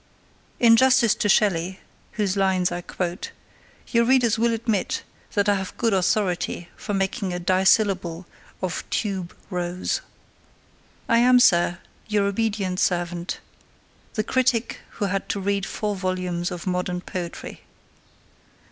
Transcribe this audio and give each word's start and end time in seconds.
In 0.59 0.77
justice 0.77 1.13
to 1.13 1.29
Shelley, 1.29 1.79
whose 2.13 2.35
lines 2.35 2.71
I 2.71 2.81
quote, 2.81 3.29
your 3.89 4.03
readers 4.03 4.39
will 4.39 4.51
admit 4.51 5.03
that 5.33 5.47
I 5.47 5.53
have 5.53 5.77
good 5.77 5.93
authority 5.93 6.69
for 6.75 6.95
making 6.95 7.31
a 7.33 7.39
dissyllable 7.39 8.25
of 8.63 8.83
tuberose. 8.89 10.01
I 11.07 11.19
am, 11.19 11.39
Sir, 11.39 11.77
your 12.07 12.25
obedient 12.25 12.79
servant, 12.79 13.41
THE 14.15 14.23
CRITIC, 14.23 14.79
WHO 14.89 15.05
HAD 15.05 15.29
TO 15.29 15.39
READ 15.39 15.67
FOUR 15.67 15.95
VOLUMES 15.95 16.49
OF 16.49 16.65
MODERN 16.65 17.01
POETRY. 17.01 17.61